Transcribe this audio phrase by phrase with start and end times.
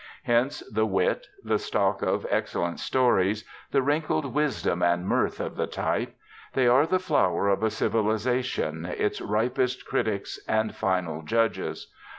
[0.23, 5.67] Hence the wit, the stock of excellent stories, the wrinkled wisdom and mirth of the
[5.67, 6.15] type.
[6.53, 11.93] They are the flower of a civilisation, its ripest critics, and final judges.